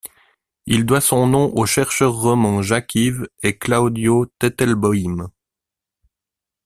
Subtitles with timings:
[0.65, 5.29] Il doit son nom aux chercheurs Roman Jackiw et Claudio Teitelboim.